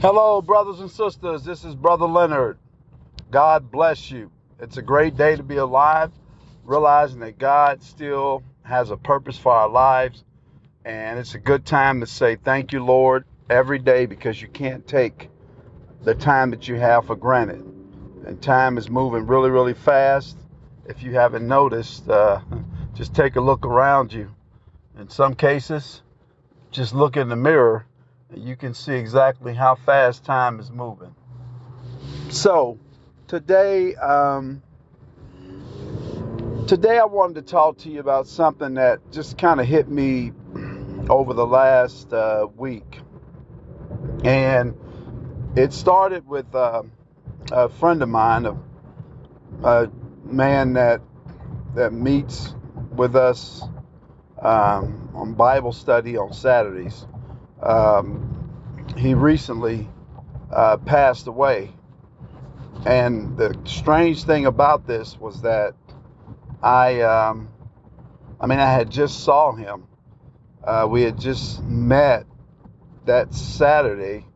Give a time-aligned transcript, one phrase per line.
[0.00, 1.44] Hello, brothers and sisters.
[1.44, 2.56] This is Brother Leonard.
[3.30, 4.30] God bless you.
[4.58, 6.10] It's a great day to be alive,
[6.64, 10.24] realizing that God still has a purpose for our lives.
[10.86, 14.86] And it's a good time to say thank you, Lord, every day because you can't
[14.86, 15.28] take
[16.02, 17.62] the time that you have for granted.
[18.24, 20.34] And time is moving really, really fast.
[20.86, 22.40] If you haven't noticed, uh,
[22.94, 24.34] just take a look around you.
[24.98, 26.00] In some cases,
[26.70, 27.84] just look in the mirror
[28.34, 31.14] you can see exactly how fast time is moving.
[32.28, 32.78] So,
[33.26, 34.62] today, um,
[36.66, 40.32] today I wanted to talk to you about something that just kind of hit me
[41.08, 43.00] over the last uh, week,
[44.24, 44.74] and
[45.56, 46.82] it started with uh,
[47.50, 48.56] a friend of mine, a,
[49.64, 49.90] a
[50.24, 51.00] man that
[51.74, 52.54] that meets
[52.94, 53.62] with us
[54.40, 57.06] um, on Bible study on Saturdays.
[57.62, 58.26] Um,
[58.96, 59.88] he recently
[60.52, 61.72] uh, passed away,
[62.86, 65.74] and the strange thing about this was that
[66.62, 67.48] I, um,
[68.40, 69.86] I mean, I had just saw him.
[70.64, 72.26] Uh, we had just met
[73.06, 74.26] that Saturday.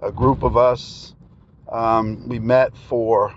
[0.00, 1.14] A group of us,
[1.70, 3.32] um, we met for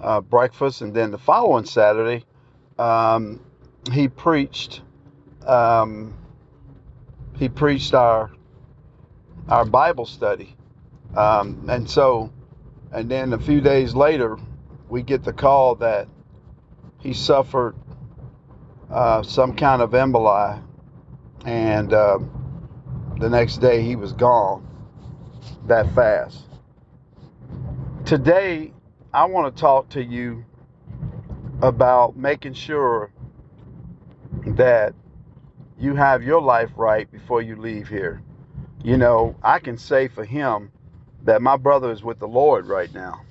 [0.00, 2.24] uh, breakfast, and then the following Saturday,
[2.78, 3.40] um,
[3.90, 4.82] he preached.
[5.46, 6.14] Um,
[7.38, 8.30] he preached our
[9.48, 10.56] our Bible study,
[11.16, 12.32] um, and so,
[12.92, 14.38] and then a few days later,
[14.88, 16.08] we get the call that
[17.00, 17.74] he suffered
[18.90, 20.62] uh, some kind of emboli,
[21.44, 22.18] and uh,
[23.18, 24.66] the next day he was gone
[25.66, 26.42] that fast.
[28.04, 28.72] Today,
[29.12, 30.44] I want to talk to you
[31.62, 33.10] about making sure
[34.46, 34.94] that
[35.78, 38.22] you have your life right before you leave here.
[38.86, 40.70] You know, I can say for him
[41.24, 43.22] that my brother is with the Lord right now.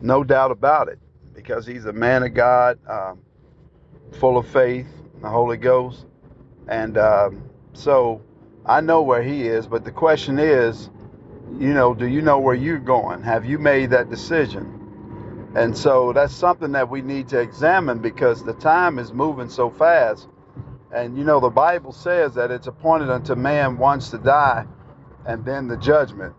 [0.00, 0.98] No doubt about it,
[1.34, 3.20] because he's a man of God, um,
[4.12, 4.86] full of faith,
[5.20, 6.06] the Holy Ghost.
[6.66, 7.42] And um,
[7.74, 8.22] so
[8.64, 10.88] I know where he is, but the question is,
[11.58, 13.22] you know, do you know where you're going?
[13.22, 14.88] Have you made that decision?
[15.54, 19.68] And so that's something that we need to examine because the time is moving so
[19.68, 20.26] fast.
[20.92, 24.66] And you know, the Bible says that it's appointed unto man once to die
[25.26, 26.34] and then the judgment.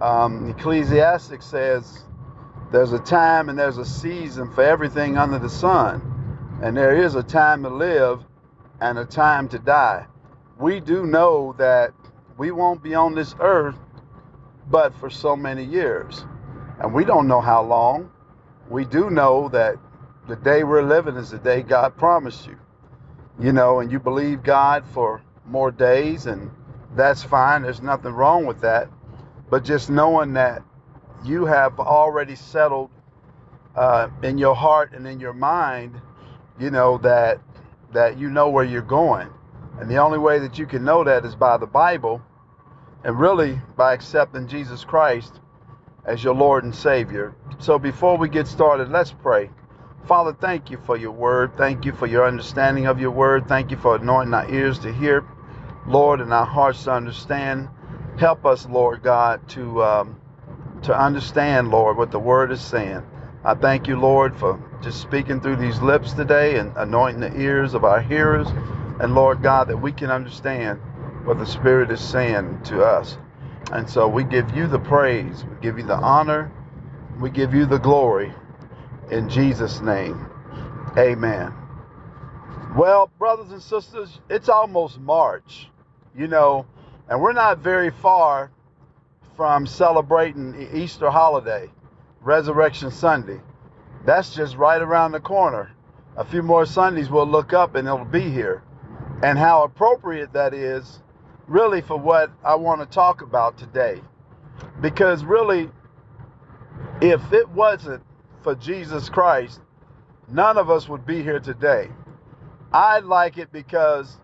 [0.00, 2.04] Um, Ecclesiastes says
[2.72, 6.58] there's a time and there's a season for everything under the sun.
[6.62, 8.24] And there is a time to live
[8.80, 10.06] and a time to die.
[10.58, 11.92] We do know that
[12.36, 13.76] we won't be on this earth
[14.70, 16.24] but for so many years.
[16.80, 18.10] And we don't know how long
[18.68, 19.76] we do know that
[20.26, 22.58] the day we're living is the day God promised you.
[23.40, 26.50] You know, and you believe God for more days, and
[26.94, 27.62] that's fine.
[27.62, 28.88] There's nothing wrong with that.
[29.50, 30.62] But just knowing that
[31.24, 32.90] you have already settled
[33.74, 36.00] uh, in your heart and in your mind,
[36.58, 37.40] you know that
[37.92, 39.28] that you know where you're going,
[39.80, 42.20] and the only way that you can know that is by the Bible,
[43.04, 45.40] and really by accepting Jesus Christ
[46.04, 47.34] as your Lord and Savior.
[47.58, 49.50] So before we get started, let's pray.
[50.06, 51.56] Father, thank you for your word.
[51.56, 53.48] Thank you for your understanding of your word.
[53.48, 55.24] Thank you for anointing our ears to hear,
[55.86, 57.70] Lord, and our hearts to understand.
[58.18, 60.20] Help us, Lord God, to um,
[60.82, 63.02] to understand, Lord, what the word is saying.
[63.44, 67.72] I thank you, Lord, for just speaking through these lips today and anointing the ears
[67.72, 68.48] of our hearers.
[69.00, 70.80] And Lord God, that we can understand
[71.24, 73.16] what the Spirit is saying to us.
[73.72, 76.52] And so we give you the praise, we give you the honor,
[77.18, 78.34] we give you the glory
[79.10, 80.26] in Jesus' name.
[80.96, 81.52] Amen.
[82.76, 85.68] Well, brothers and sisters, it's almost March,
[86.16, 86.66] you know,
[87.08, 88.50] and we're not very far
[89.36, 91.70] from celebrating Easter holiday,
[92.20, 93.40] Resurrection Sunday.
[94.04, 95.70] That's just right around the corner.
[96.16, 98.62] A few more Sundays we'll look up and it'll be here.
[99.22, 101.00] And how appropriate that is
[101.46, 104.00] really for what I want to talk about today.
[104.80, 105.70] Because really,
[107.00, 108.02] if it wasn't
[108.44, 109.60] for Jesus Christ,
[110.28, 111.88] none of us would be here today.
[112.72, 114.18] I like it because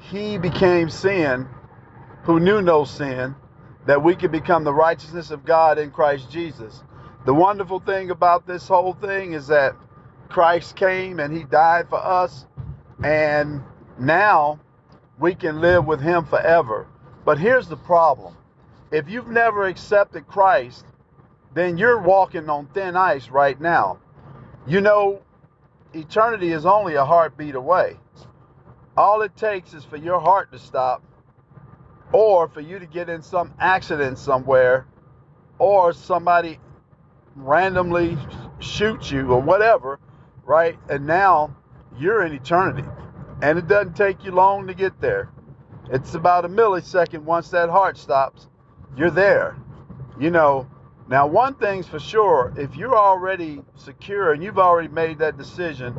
[0.00, 1.48] he became sin
[2.24, 3.34] who knew no sin,
[3.86, 6.82] that we could become the righteousness of God in Christ Jesus.
[7.24, 9.74] The wonderful thing about this whole thing is that
[10.28, 12.46] Christ came and he died for us,
[13.02, 13.62] and
[13.98, 14.60] now
[15.18, 16.86] we can live with him forever.
[17.24, 18.36] But here's the problem
[18.90, 20.84] if you've never accepted Christ,
[21.54, 23.98] then you're walking on thin ice right now.
[24.66, 25.22] You know,
[25.92, 27.96] eternity is only a heartbeat away.
[28.96, 31.02] All it takes is for your heart to stop
[32.12, 34.86] or for you to get in some accident somewhere
[35.58, 36.58] or somebody
[37.34, 38.18] randomly
[38.58, 39.98] shoots you or whatever,
[40.44, 40.78] right?
[40.88, 41.56] And now
[41.98, 42.86] you're in eternity.
[43.42, 45.30] And it doesn't take you long to get there.
[45.90, 48.48] It's about a millisecond once that heart stops,
[48.96, 49.56] you're there.
[50.20, 50.68] You know,
[51.12, 55.94] now one thing's for sure, if you're already secure and you've already made that decision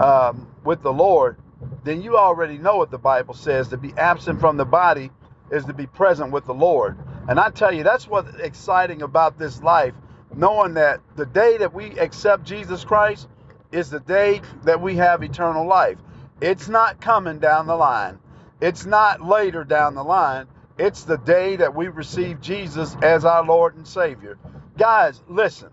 [0.00, 1.36] um, with the Lord,
[1.84, 5.12] then you already know what the Bible says to be absent from the body
[5.52, 6.98] is to be present with the Lord.
[7.28, 9.94] And I tell you, that's what's exciting about this life,
[10.34, 13.28] knowing that the day that we accept Jesus Christ
[13.70, 15.98] is the day that we have eternal life.
[16.40, 18.18] It's not coming down the line,
[18.60, 20.48] it's not later down the line.
[20.80, 24.38] It's the day that we receive Jesus as our Lord and Savior.
[24.78, 25.68] Guys, listen.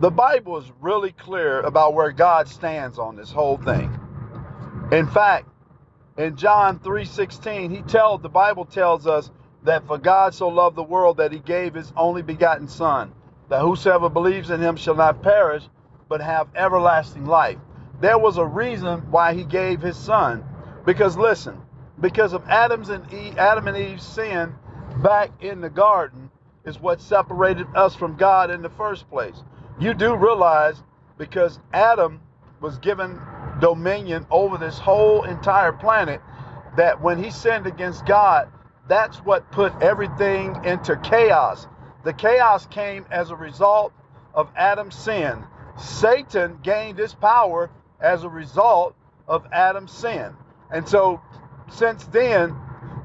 [0.00, 3.90] The Bible is really clear about where God stands on this whole thing.
[4.92, 5.48] In fact,
[6.18, 9.30] in John 3:16, he tells the Bible tells us
[9.62, 13.12] that for God so loved the world that he gave his only begotten son,
[13.48, 15.66] that whosoever believes in him shall not perish,
[16.10, 17.56] but have everlasting life.
[18.02, 20.44] There was a reason why he gave his son.
[20.84, 21.62] Because listen,
[22.02, 23.06] because of Adam's and
[23.38, 24.52] Adam and Eve's sin
[25.02, 26.30] back in the garden
[26.66, 29.36] is what separated us from God in the first place.
[29.80, 30.82] You do realize
[31.16, 32.20] because Adam
[32.60, 33.18] was given
[33.60, 36.20] dominion over this whole entire planet
[36.76, 38.48] that when he sinned against God,
[38.88, 41.68] that's what put everything into chaos.
[42.04, 43.92] The chaos came as a result
[44.34, 45.44] of Adam's sin.
[45.78, 47.70] Satan gained his power
[48.00, 48.96] as a result
[49.28, 50.34] of Adam's sin.
[50.70, 51.20] And so
[51.72, 52.56] since then,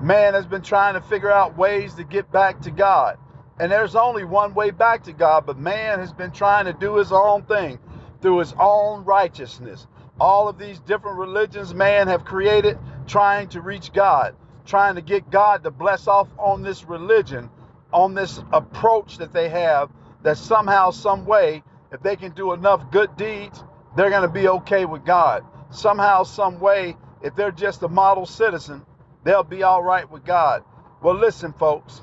[0.01, 3.17] man has been trying to figure out ways to get back to God.
[3.59, 6.95] And there's only one way back to God, but man has been trying to do
[6.95, 7.79] his own thing
[8.21, 9.87] through his own righteousness
[10.19, 14.35] all of these different religions man have created trying to reach God,
[14.65, 17.49] trying to get God to bless off on this religion,
[17.93, 19.89] on this approach that they have
[20.23, 23.63] that somehow some way if they can do enough good deeds,
[23.95, 25.45] they're going to be okay with God.
[25.69, 28.85] Somehow some way if they're just a model citizen,
[29.23, 30.63] they'll be all right with God.
[31.01, 32.01] Well, listen folks,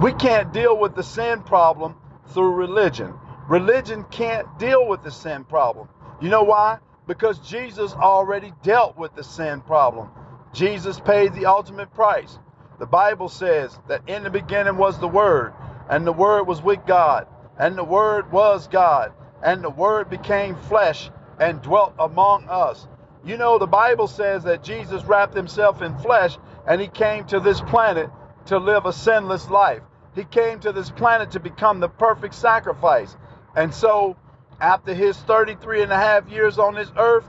[0.00, 1.96] we can't deal with the sin problem
[2.28, 3.14] through religion.
[3.48, 5.88] Religion can't deal with the sin problem.
[6.20, 6.78] You know why?
[7.06, 10.10] because Jesus already dealt with the sin problem.
[10.52, 12.38] Jesus paid the ultimate price.
[12.78, 15.52] The Bible says that in the beginning was the Word,
[15.88, 17.26] and the Word was with God,
[17.58, 19.12] and the Word was God,
[19.42, 22.86] and the Word became flesh and dwelt among us.
[23.24, 26.36] You know, the Bible says that Jesus wrapped himself in flesh
[26.66, 28.10] and he came to this planet
[28.46, 29.82] to live a sinless life.
[30.14, 33.16] He came to this planet to become the perfect sacrifice.
[33.54, 34.16] And so
[34.60, 37.24] after his 33 and a half years on this earth,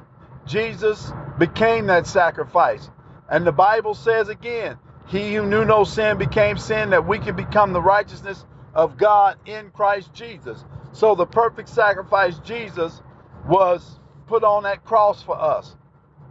[0.46, 2.90] Jesus became that sacrifice.
[3.30, 7.36] And the Bible says again, he who knew no sin became sin that we can
[7.36, 10.64] become the righteousness of God in Christ Jesus.
[10.92, 13.02] So the perfect sacrifice, Jesus,
[13.48, 15.76] was put on that cross for us,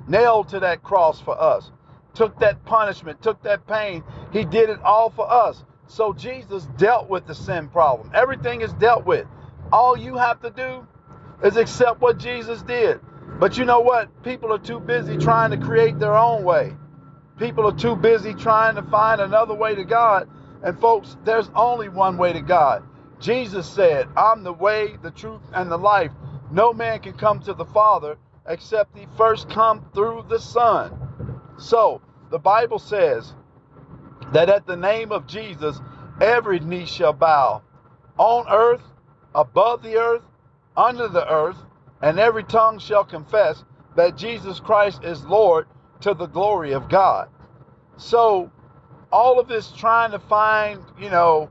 [0.09, 1.71] nailed to that cross for us,
[2.15, 4.03] took that punishment, took that pain.
[4.33, 5.65] He did it all for us.
[5.87, 8.11] So Jesus dealt with the sin problem.
[8.15, 9.27] Everything is dealt with.
[9.73, 10.87] All you have to do
[11.43, 13.01] is accept what Jesus did.
[13.39, 14.23] But you know what?
[14.23, 16.75] People are too busy trying to create their own way.
[17.39, 20.29] People are too busy trying to find another way to God.
[20.63, 22.85] And folks, there's only one way to God.
[23.21, 26.13] Jesus said, I'm the way, the truth, and the life.
[26.51, 31.41] No man can come to the Father except he first come through the Son.
[31.59, 33.35] So, the Bible says
[34.33, 35.79] that at the name of Jesus,
[36.21, 37.63] every knee shall bow
[38.19, 38.83] on earth,
[39.35, 40.23] above the earth,
[40.77, 41.57] under the earth,
[42.01, 43.65] and every tongue shall confess
[43.97, 45.67] that Jesus Christ is Lord
[46.01, 47.29] to the glory of God.
[47.97, 48.51] So,
[49.13, 51.51] all of this trying to find, you know,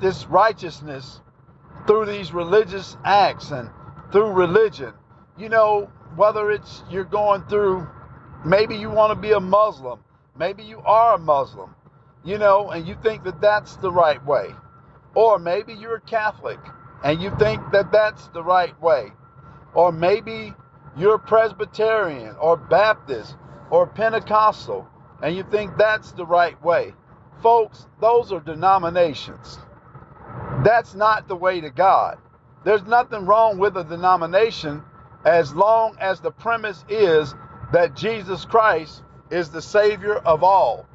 [0.00, 1.20] this righteousness
[1.86, 3.70] through these religious acts and
[4.12, 4.92] through religion,
[5.38, 7.86] you know, whether it's you're going through,
[8.44, 10.00] maybe you want to be a Muslim,
[10.36, 11.74] maybe you are a Muslim,
[12.24, 14.48] you know, and you think that that's the right way.
[15.14, 16.58] Or maybe you're a Catholic
[17.04, 19.12] and you think that that's the right way.
[19.74, 20.54] Or maybe
[20.96, 23.36] you're Presbyterian or Baptist
[23.70, 24.88] or Pentecostal
[25.22, 26.94] and you think that's the right way.
[27.42, 29.58] Folks, those are denominations.
[30.64, 32.18] That's not the way to God.
[32.64, 34.82] There's nothing wrong with a denomination
[35.28, 37.34] as long as the premise is
[37.70, 40.86] that Jesus Christ is the Savior of all.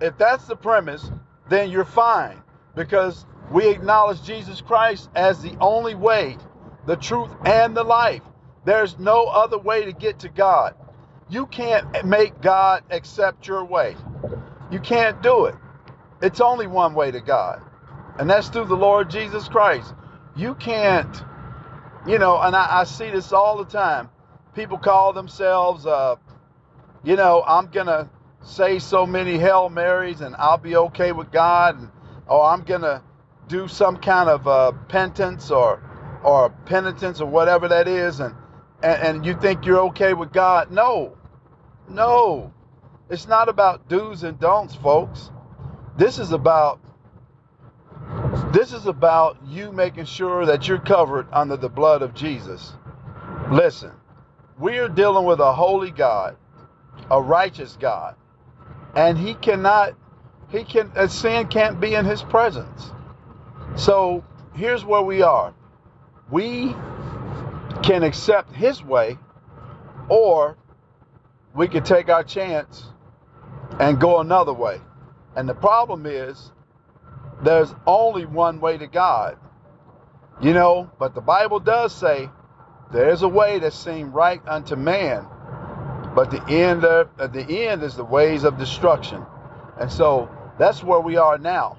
[0.00, 1.10] If that's the premise,
[1.50, 2.42] then you're fine
[2.74, 6.38] because we acknowledge Jesus Christ as the only way,
[6.86, 8.22] the truth, and the life.
[8.64, 10.74] There's no other way to get to God.
[11.28, 13.96] You can't make God accept your way.
[14.70, 15.56] You can't do it.
[16.22, 17.60] It's only one way to God.
[18.18, 19.92] And that's through the Lord Jesus Christ.
[20.36, 21.22] You can't,
[22.06, 24.10] you know, and I, I see this all the time.
[24.54, 26.16] People call themselves, uh,
[27.02, 28.08] you know, I'm going to
[28.42, 31.78] say so many Hail Marys and I'll be okay with God.
[31.78, 31.90] And,
[32.26, 33.02] or I'm going to
[33.48, 35.82] do some kind of uh, penance or,
[36.22, 38.20] or penitence or whatever that is.
[38.20, 38.34] And,
[38.82, 40.70] and, and you think you're okay with God.
[40.70, 41.16] No,
[41.88, 42.52] no.
[43.10, 45.30] It's not about do's and don'ts, folks.
[45.96, 46.80] This is about
[48.52, 52.74] this is about you making sure that you're covered under the blood of Jesus.
[53.50, 53.92] Listen,
[54.58, 56.36] we are dealing with a holy God,
[57.10, 58.16] a righteous God,
[58.94, 59.94] and he cannot
[60.50, 62.92] he can a sin can't be in his presence.
[63.76, 64.24] So,
[64.54, 65.52] here's where we are.
[66.30, 66.74] We
[67.82, 69.18] can accept his way
[70.08, 70.56] or
[71.54, 72.84] we could take our chance
[73.80, 74.80] and go another way.
[75.36, 76.52] And the problem is,
[77.42, 79.38] there's only one way to God.
[80.40, 82.28] You know, but the Bible does say
[82.92, 85.26] there's a way that seems right unto man,
[86.14, 89.24] but the end of uh, the end is the ways of destruction.
[89.80, 91.78] And so that's where we are now.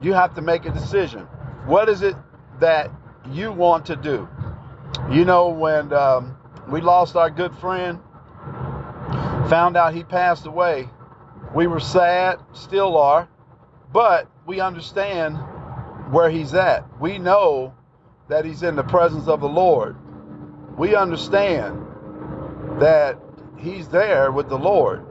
[0.00, 1.22] You have to make a decision.
[1.66, 2.16] What is it
[2.60, 2.90] that
[3.30, 4.28] you want to do?
[5.10, 6.36] You know, when um,
[6.68, 7.98] we lost our good friend,
[9.48, 10.88] found out he passed away,
[11.54, 13.28] we were sad, still are,
[13.92, 15.36] but we understand
[16.10, 16.84] where he's at.
[17.00, 17.74] We know
[18.28, 19.96] that he's in the presence of the Lord.
[20.76, 21.86] We understand
[22.80, 23.18] that
[23.58, 25.04] he's there with the Lord.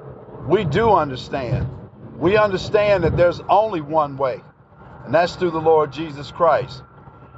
[0.47, 1.69] We do understand.
[2.17, 4.41] We understand that there's only one way,
[5.05, 6.83] and that's through the Lord Jesus Christ.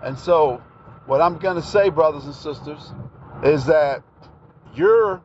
[0.04, 0.62] And so,
[1.06, 2.92] what I'm going to say, brothers and sisters,
[3.44, 4.04] is that
[4.76, 5.22] you're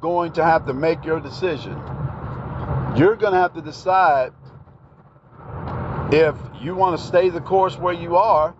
[0.00, 1.80] going to have to make your decision
[2.96, 4.32] you're going to have to decide
[6.12, 8.54] if you want to stay the course where you are,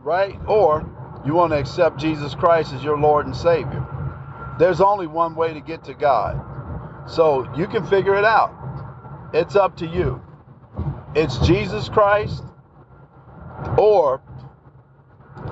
[0.00, 0.38] right?
[0.46, 0.88] Or
[1.26, 3.84] you want to accept Jesus Christ as your Lord and Savior.
[4.58, 6.40] There's only one way to get to God.
[7.10, 8.54] So you can figure it out.
[9.32, 10.22] It's up to you.
[11.14, 12.44] It's Jesus Christ
[13.78, 14.22] or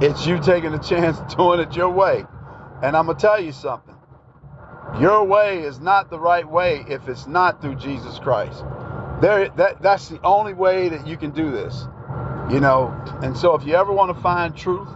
[0.01, 2.25] it's you taking a chance doing it your way.
[2.83, 3.95] And I'm going to tell you something.
[5.01, 8.65] Your way is not the right way if it's not through Jesus Christ.
[9.23, 11.87] There, that, that's the only way that you can do this.
[12.51, 14.89] You know, and so if you ever want to find truth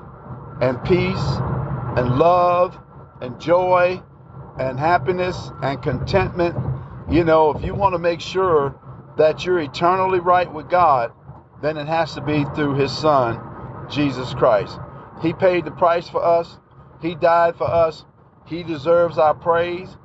[0.60, 1.26] and peace
[1.96, 2.76] and love
[3.20, 4.02] and joy
[4.58, 6.56] and happiness and contentment,
[7.08, 8.74] you know, if you want to make sure
[9.16, 11.12] that you're eternally right with God,
[11.62, 13.40] then it has to be through his son,
[13.88, 14.76] Jesus Christ.
[15.22, 16.58] He paid the price for us.
[17.00, 18.04] He died for us.
[18.44, 19.96] He deserves our praise.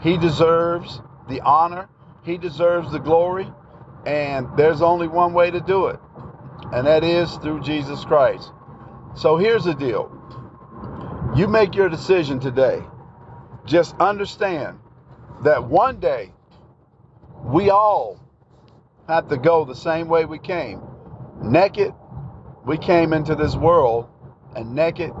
[0.00, 1.88] He deserves the honor.
[2.24, 3.50] He deserves the glory.
[4.06, 6.00] And there's only one way to do it,
[6.72, 8.50] and that is through Jesus Christ.
[9.14, 10.10] So here's the deal
[11.36, 12.82] you make your decision today.
[13.66, 14.78] Just understand
[15.44, 16.32] that one day
[17.44, 18.18] we all
[19.06, 20.80] have to go the same way we came.
[21.42, 21.92] Naked,
[22.66, 24.08] we came into this world,
[24.56, 25.12] and naked,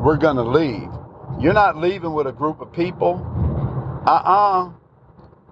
[0.00, 0.88] we're going to leave.
[1.40, 3.20] You're not leaving with a group of people.
[4.06, 4.70] Uh-uh.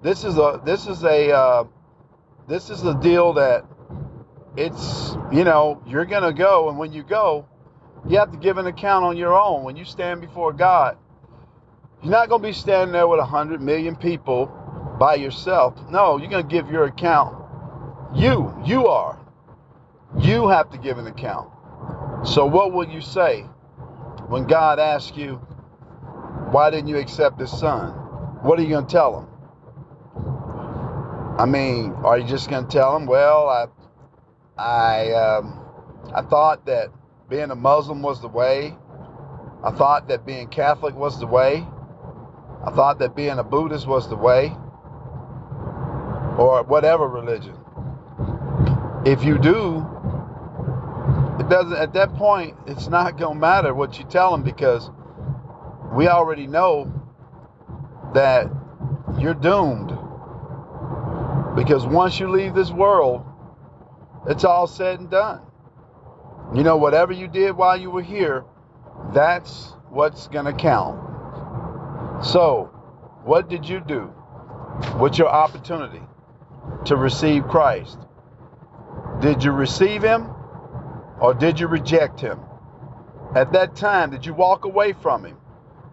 [0.01, 1.63] This is a this is a uh,
[2.47, 3.65] this is a deal that
[4.55, 7.45] it's you know you're gonna go, and when you go,
[8.07, 9.63] you have to give an account on your own.
[9.63, 10.97] When you stand before God,
[12.01, 14.47] you're not gonna be standing there with a hundred million people
[14.99, 15.75] by yourself.
[15.89, 17.39] No, you're gonna give your account.
[18.13, 19.19] You, you are.
[20.17, 21.49] You have to give an account.
[22.23, 23.41] So what will you say
[24.27, 25.35] when God asks you,
[26.51, 27.91] why didn't you accept his son?
[28.41, 29.27] What are you going to tell him?
[31.39, 35.65] I mean, are you just going to tell them, well, I, I, um,
[36.13, 36.89] I thought that
[37.29, 38.75] being a Muslim was the way.
[39.63, 41.65] I thought that being Catholic was the way.
[42.67, 44.47] I thought that being a Buddhist was the way.
[46.37, 47.55] Or whatever religion.
[49.05, 49.87] If you do,
[51.39, 54.91] it doesn't, at that point, it's not going to matter what you tell them because
[55.93, 56.91] we already know
[58.13, 58.49] that
[59.17, 59.98] you're doomed.
[61.59, 63.21] Because once you leave this world,
[64.27, 65.41] it's all said and done.
[66.55, 68.45] You know, whatever you did while you were here,
[69.13, 72.25] that's what's going to count.
[72.25, 72.71] So,
[73.25, 74.03] what did you do?
[74.99, 76.01] What's your opportunity
[76.85, 77.97] to receive Christ?
[79.19, 80.29] Did you receive Him
[81.19, 82.39] or did you reject Him?
[83.35, 85.35] At that time, did you walk away from Him?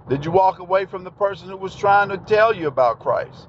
[0.08, 3.48] Did you walk away from the person who was trying to tell you about Christ?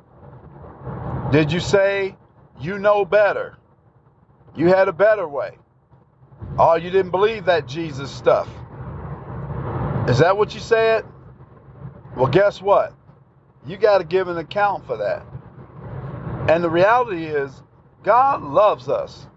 [1.31, 2.15] Did you say,
[2.59, 3.57] you know better?
[4.55, 5.57] You had a better way.
[6.57, 8.47] Oh, you didn't believe that Jesus stuff.
[10.07, 11.05] Is that what you said?
[12.15, 12.93] Well, guess what?
[13.65, 15.25] You got to give an account for that.
[16.49, 17.51] And the reality is,
[18.03, 19.27] God loves us.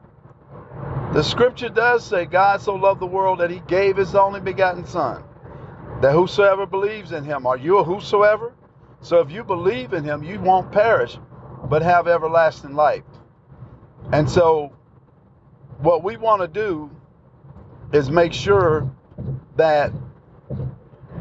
[1.12, 4.86] The scripture does say God so loved the world that he gave his only begotten
[4.86, 5.24] Son,
[6.02, 8.54] that whosoever believes in him, are you a whosoever?
[9.00, 11.18] So if you believe in him, you won't perish,
[11.68, 13.04] but have everlasting life.
[14.12, 14.72] And so,
[15.78, 16.90] what we want to do
[17.92, 18.90] is make sure
[19.56, 19.92] that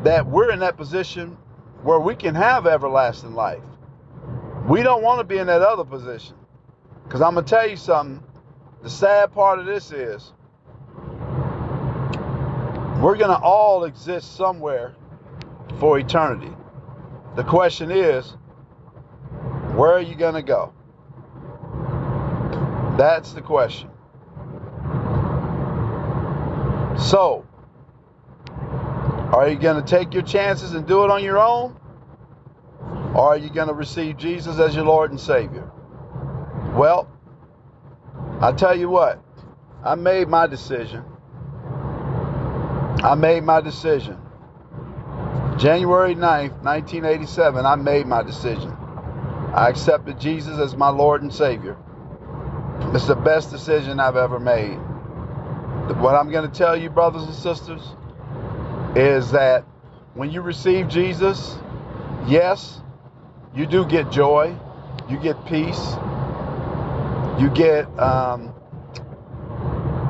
[0.03, 1.37] that we're in that position
[1.83, 3.63] where we can have everlasting life.
[4.67, 6.35] We don't want to be in that other position.
[7.03, 8.23] Because I'm going to tell you something.
[8.83, 10.31] The sad part of this is
[13.01, 14.95] we're going to all exist somewhere
[15.79, 16.51] for eternity.
[17.35, 18.35] The question is,
[19.79, 20.73] where are you going to go?
[22.97, 23.89] That's the question.
[26.97, 27.47] So,
[29.31, 31.79] are you going to take your chances and do it on your own?
[33.15, 35.71] Or are you going to receive Jesus as your Lord and Savior?
[36.75, 37.09] Well,
[38.41, 39.23] I tell you what,
[39.81, 41.05] I made my decision.
[43.01, 44.17] I made my decision.
[45.57, 48.75] January 9th, 1987, I made my decision.
[49.53, 51.75] I accepted Jesus as my Lord and Savior.
[52.93, 54.77] It's the best decision I've ever made.
[55.97, 57.81] What I'm going to tell you, brothers and sisters,
[58.95, 59.65] is that
[60.13, 61.57] when you receive Jesus,
[62.27, 62.81] yes,
[63.55, 64.55] you do get joy,
[65.09, 65.93] you get peace,
[67.39, 68.53] you get um,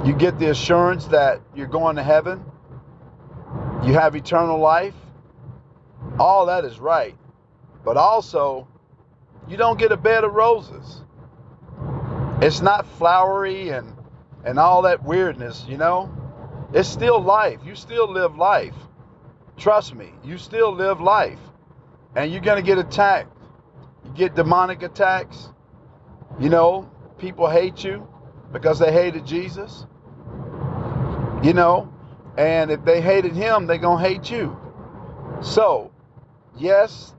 [0.05, 2.43] you get the assurance that you're going to heaven,
[3.85, 4.95] you have eternal life.
[6.19, 7.15] All that is right,
[7.85, 8.67] but also
[9.49, 11.01] you don't get a bed of roses.
[12.41, 13.95] It's not flowery and
[14.45, 16.09] and all that weirdness, you know.
[16.73, 17.59] It's still life.
[17.65, 18.75] You still live life.
[19.57, 21.39] Trust me, you still live life.
[22.15, 23.35] And you're going to get attacked.
[24.05, 25.49] You get demonic attacks.
[26.39, 28.07] You know, people hate you
[28.53, 29.85] because they hated Jesus.
[31.43, 31.93] You know,
[32.37, 34.57] and if they hated him, they're going to hate you.
[35.41, 35.91] So,
[36.57, 37.13] yes,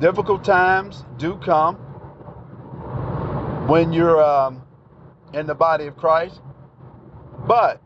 [0.00, 1.76] difficult times do come
[3.68, 4.62] when you're um,
[5.34, 6.40] in the body of Christ.
[7.46, 7.80] But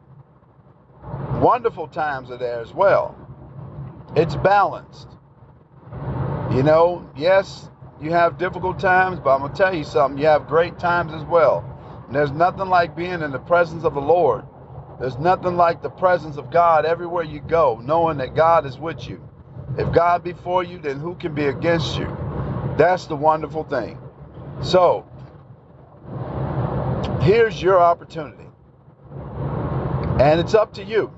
[1.40, 3.16] wonderful times are there as well.
[4.14, 5.08] It's balanced.
[6.52, 7.70] You know, yes,
[8.00, 10.20] you have difficult times, but I'm going to tell you something.
[10.20, 11.64] You have great times as well.
[12.06, 14.44] And there's nothing like being in the presence of the Lord.
[15.00, 19.08] There's nothing like the presence of God everywhere you go, knowing that God is with
[19.08, 19.26] you.
[19.78, 22.06] If God be for you, then who can be against you?
[22.76, 23.98] That's the wonderful thing.
[24.62, 25.06] So,
[27.20, 28.46] here's your opportunity.
[30.20, 31.12] And it's up to you.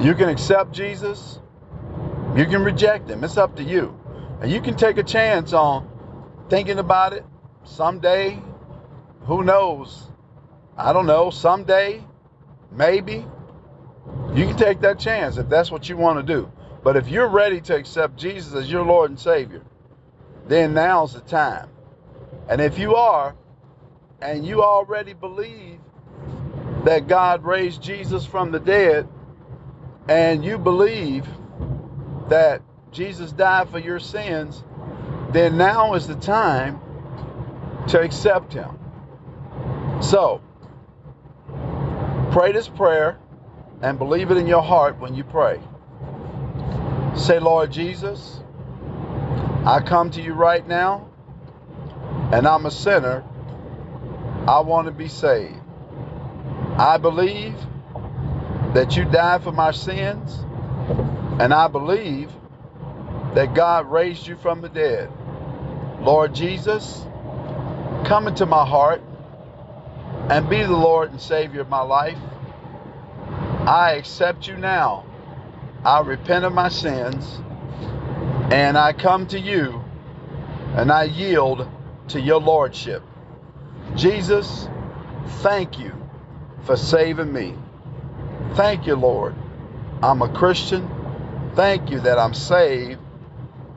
[0.00, 1.40] You can accept Jesus,
[2.36, 3.22] you can reject him.
[3.22, 3.98] It's up to you.
[4.40, 5.88] And you can take a chance on
[6.48, 7.24] thinking about it
[7.64, 8.42] someday.
[9.22, 10.08] Who knows?
[10.76, 11.30] I don't know.
[11.30, 12.04] Someday,
[12.72, 13.24] maybe.
[14.34, 16.50] You can take that chance if that's what you want to do.
[16.84, 19.62] But if you're ready to accept Jesus as your Lord and Savior,
[20.46, 21.70] then now's the time.
[22.46, 23.34] And if you are,
[24.20, 25.80] and you already believe
[26.84, 29.08] that God raised Jesus from the dead,
[30.08, 31.26] and you believe
[32.28, 32.60] that
[32.92, 34.62] Jesus died for your sins,
[35.30, 36.80] then now is the time
[37.88, 38.78] to accept Him.
[40.02, 40.42] So,
[42.30, 43.18] pray this prayer
[43.80, 45.60] and believe it in your heart when you pray.
[47.16, 48.40] Say, Lord Jesus,
[49.64, 51.08] I come to you right now,
[52.32, 53.24] and I'm a sinner.
[54.46, 55.60] I want to be saved.
[56.76, 57.54] I believe
[58.74, 60.44] that you died for my sins,
[61.40, 62.32] and I believe
[63.34, 65.10] that God raised you from the dead.
[66.00, 67.06] Lord Jesus,
[68.04, 69.02] come into my heart
[70.30, 72.18] and be the Lord and Savior of my life.
[73.52, 75.06] I accept you now.
[75.84, 77.40] I repent of my sins
[78.50, 79.84] and I come to you
[80.76, 81.68] and I yield
[82.08, 83.02] to your Lordship.
[83.94, 84.66] Jesus,
[85.42, 85.92] thank you
[86.62, 87.54] for saving me.
[88.54, 89.34] Thank you, Lord.
[90.02, 90.88] I'm a Christian.
[91.54, 93.00] Thank you that I'm saved.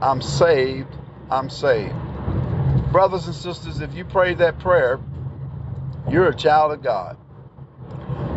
[0.02, 0.96] I'm saved.
[1.30, 1.96] I'm saved.
[2.94, 5.00] Brothers and sisters, if you pray that prayer,
[6.10, 7.18] you're a child of God.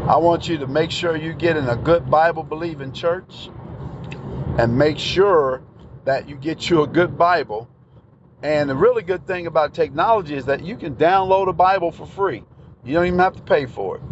[0.09, 3.49] I want you to make sure you get in a good Bible believing church
[4.59, 5.63] and make sure
[6.05, 7.69] that you get you a good Bible.
[8.43, 12.07] And the really good thing about technology is that you can download a Bible for
[12.07, 12.43] free.
[12.85, 14.03] You don't even have to pay for it.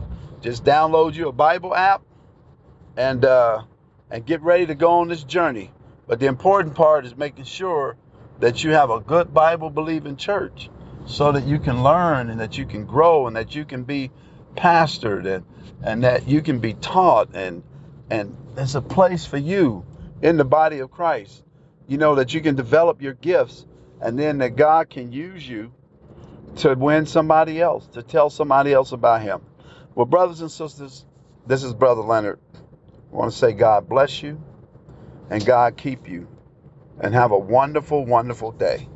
[0.43, 2.03] Just download you a Bible app
[2.97, 3.63] and uh,
[4.11, 5.73] and get ready to go on this journey.
[6.07, 7.97] But the important part is making sure
[8.41, 10.71] that you have a good Bible believing church
[11.07, 14.11] so that you can learn and that you can grow and that you can be
[14.55, 15.45] pastored and
[15.83, 17.63] and that you can be taught and
[18.11, 19.85] and there's a place for you
[20.23, 21.43] in the body of Christ.
[21.87, 23.67] You know that you can develop your gifts
[24.01, 25.73] and then that God can use you
[26.57, 29.41] to win somebody else, to tell somebody else about him.
[29.95, 31.05] Well, brothers and sisters,
[31.47, 32.39] this is Brother Leonard.
[33.13, 34.43] I want to say God bless you
[35.31, 36.29] and God keep you
[37.01, 38.89] and have a wonderful, wonderful day.